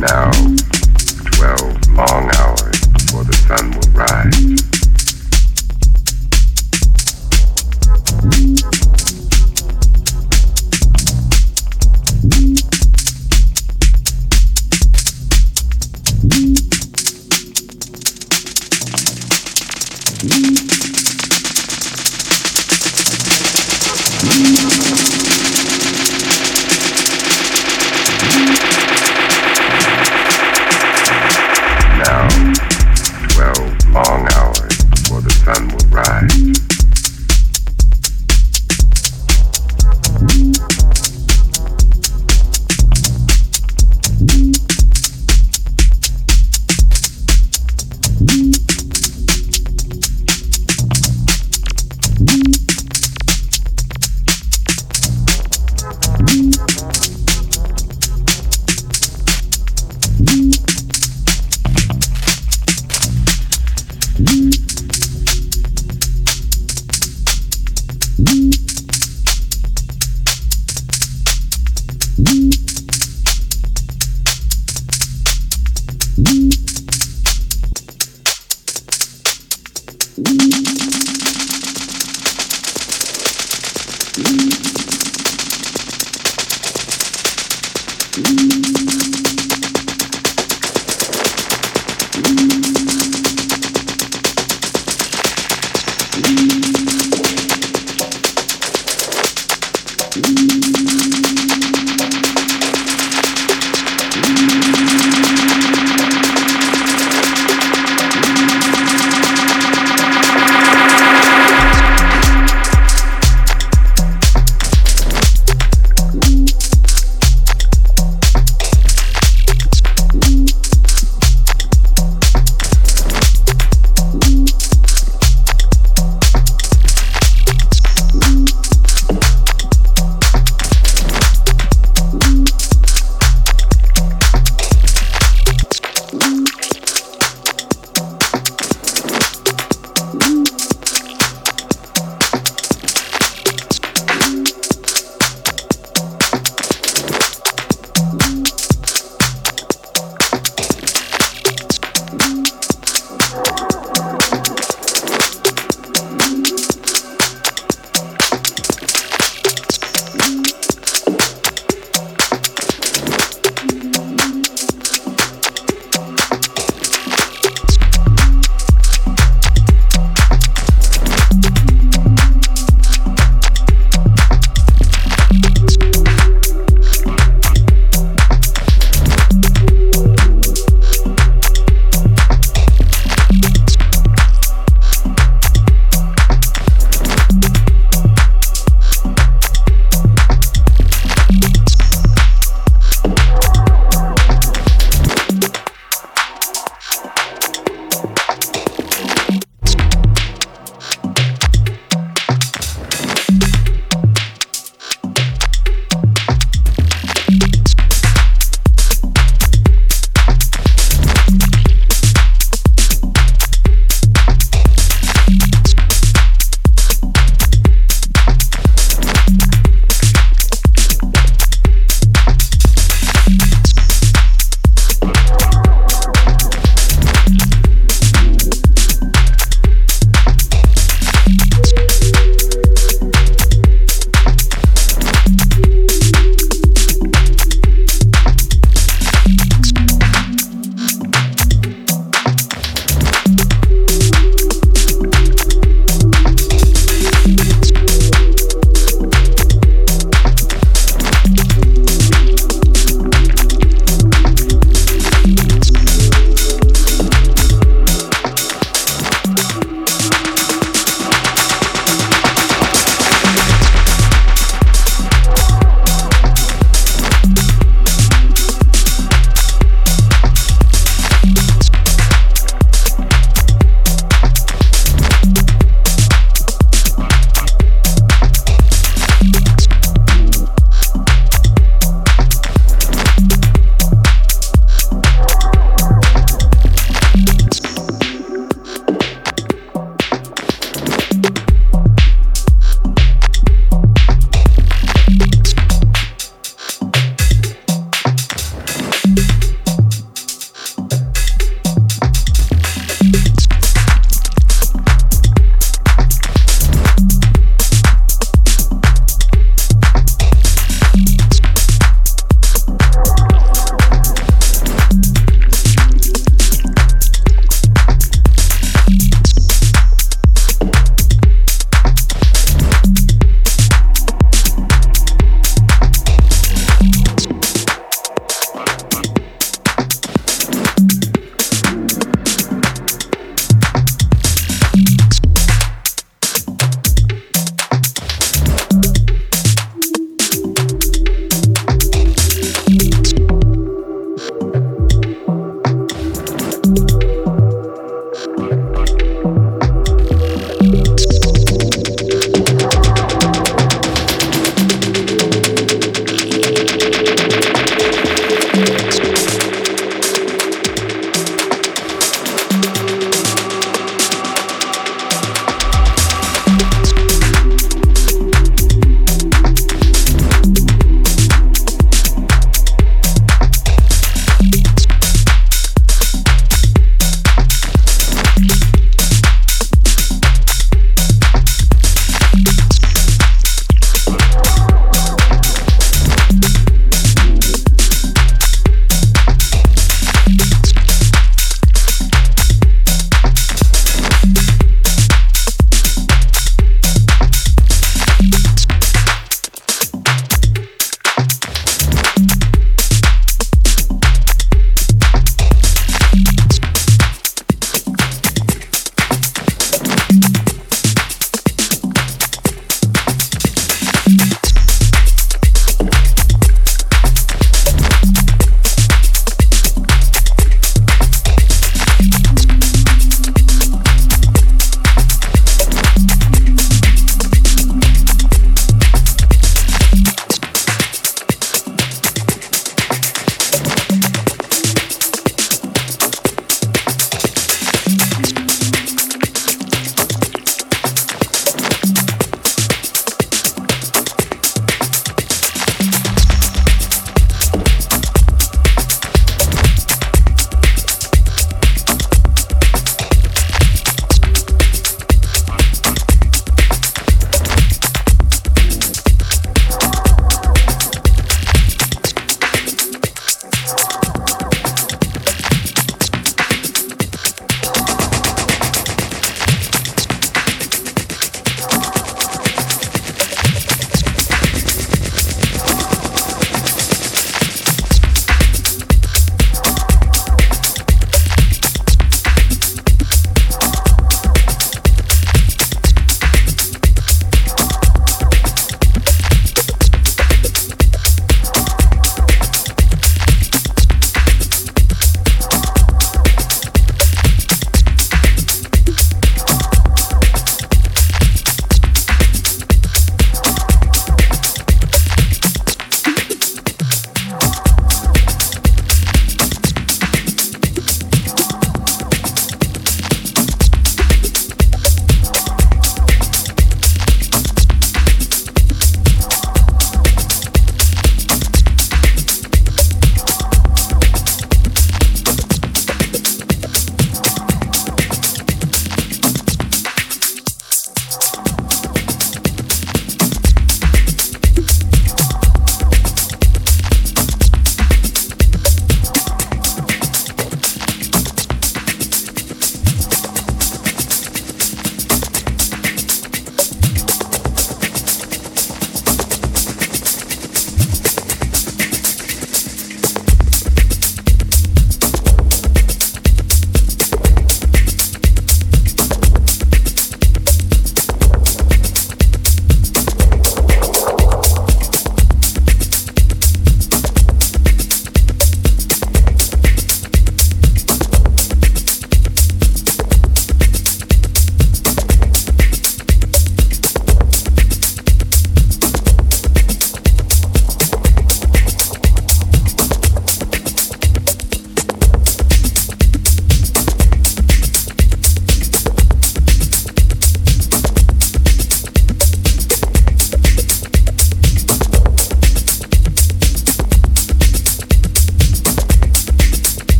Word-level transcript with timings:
now 0.00 0.30
12 0.30 1.92
long 1.92 2.30
hours 2.36 2.80
before 2.88 3.24
the 3.24 3.34
sun 3.46 3.70
will 3.72 3.90
rise. 3.92 4.69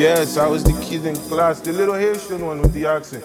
Yes, 0.00 0.38
I 0.38 0.46
was 0.46 0.64
the 0.64 0.72
kid 0.80 1.04
in 1.04 1.14
class, 1.14 1.60
the 1.60 1.72
little 1.72 1.94
Haitian 1.94 2.46
one 2.46 2.62
with 2.62 2.72
the 2.72 2.86
accent. 2.86 3.22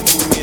Love 0.00 0.30
me. 0.30 0.39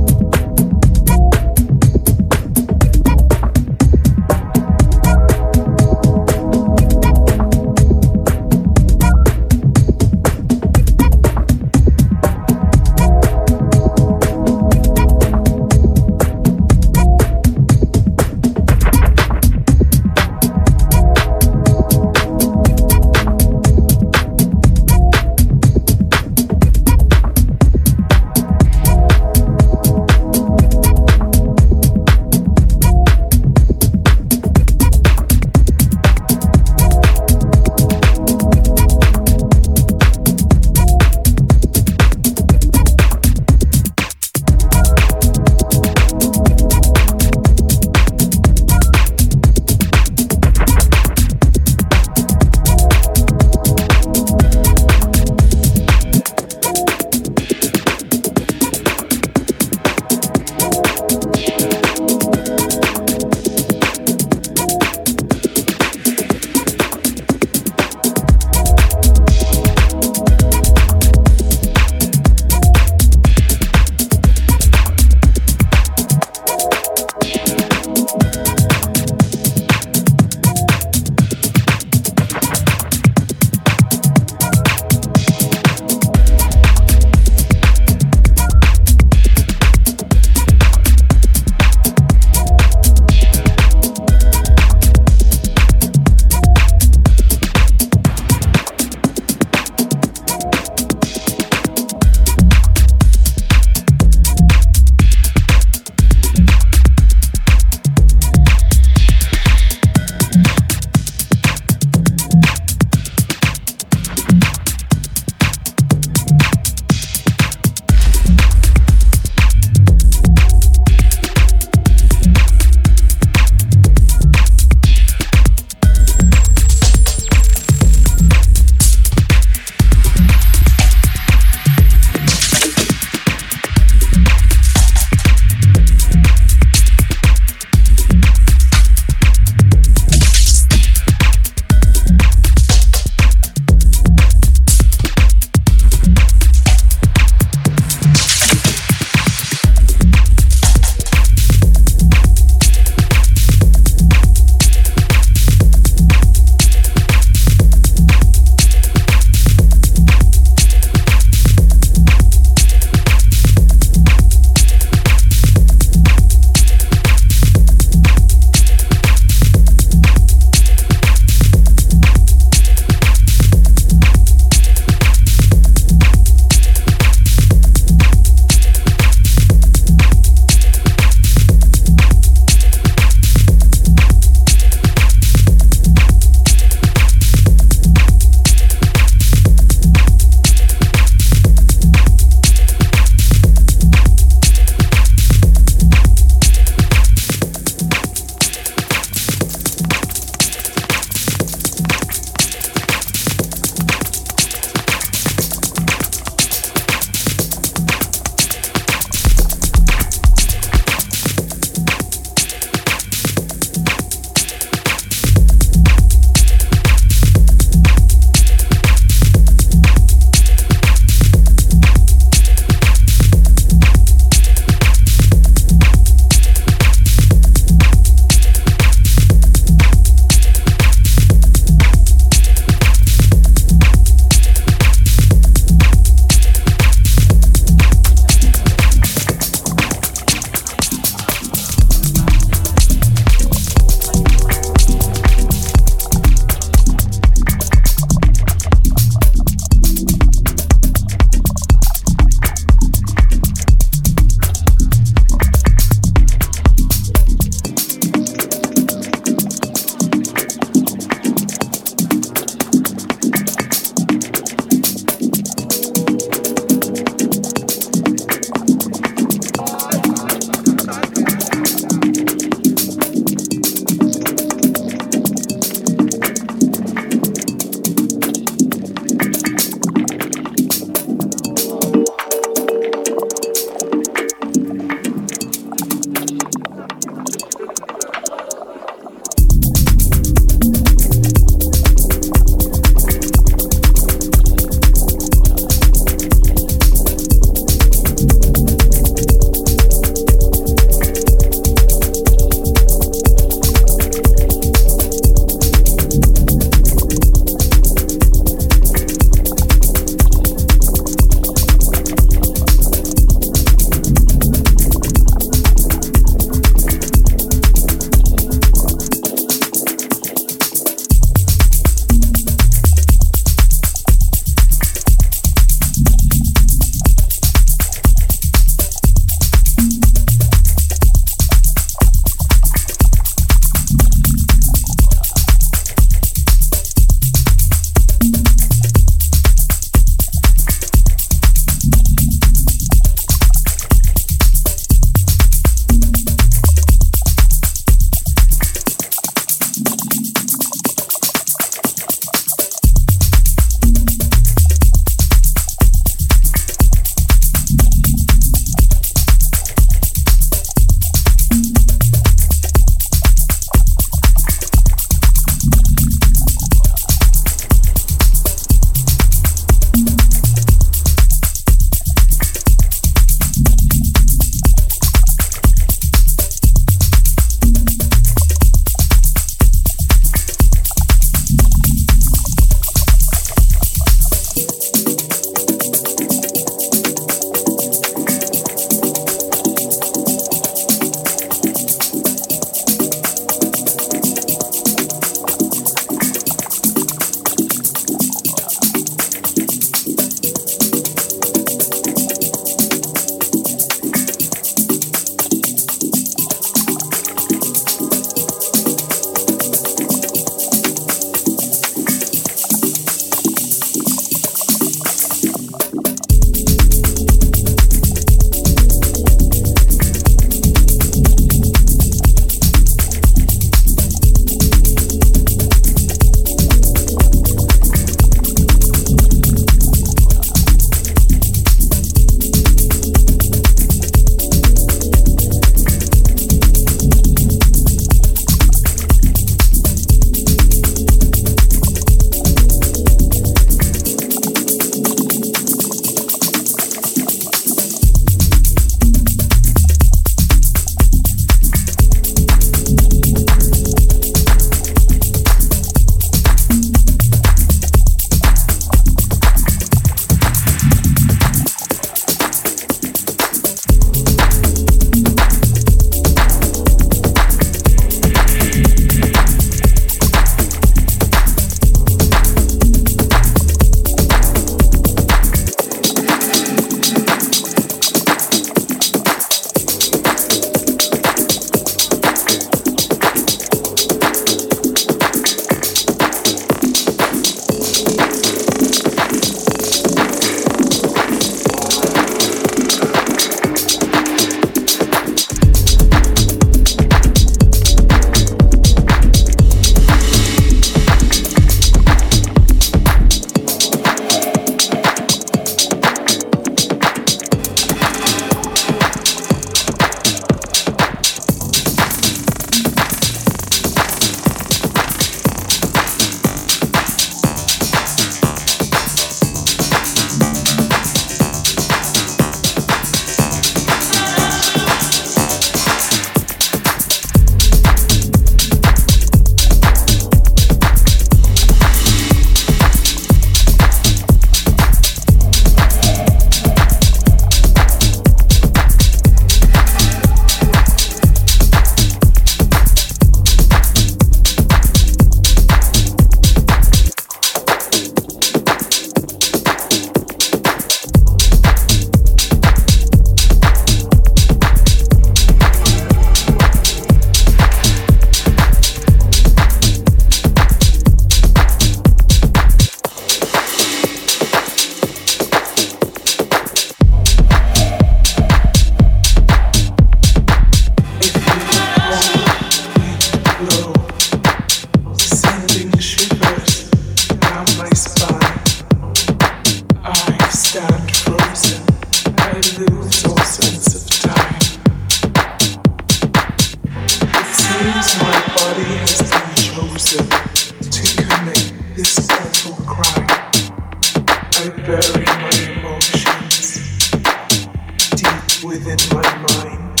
within 598.66 598.98
my 599.14 599.22
mind. 599.46 600.00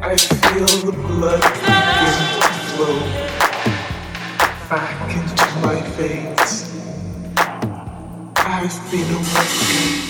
I 0.00 0.16
feel 0.16 0.66
the 0.88 0.92
blood 0.92 1.42
begin 1.42 2.18
to 2.34 2.48
flow 2.70 2.98
back 4.70 4.96
into 5.14 5.46
my 5.60 5.82
veins. 5.96 6.52
I've 8.36 8.78
been 8.90 9.10
awakened, 9.20 10.00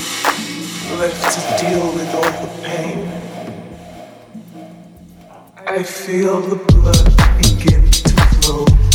left 1.00 1.20
to 1.34 1.40
deal 1.64 1.86
with 1.94 2.14
all 2.14 2.32
the 2.42 2.50
pain. 2.62 2.98
I 5.66 5.82
feel 5.82 6.40
the 6.42 6.56
blood 6.72 7.06
begin 7.42 7.90
to 7.90 8.14
flow. 8.40 8.87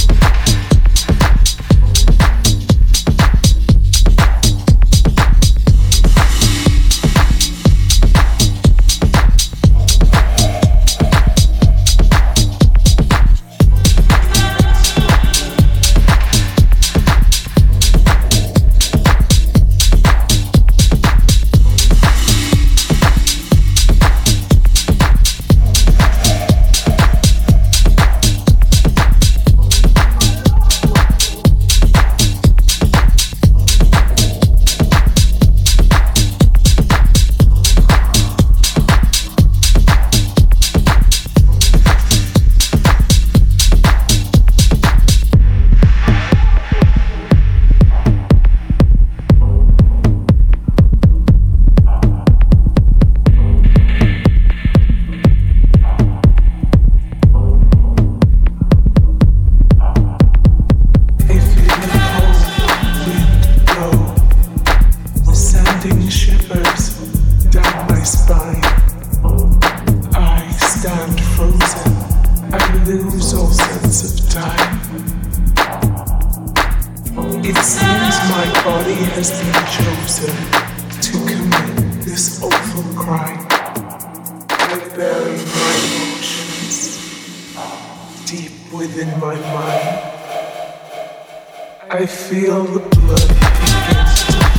I 91.96 92.08
feel 92.08 92.64
the 92.64 92.80
blood. 92.80 94.53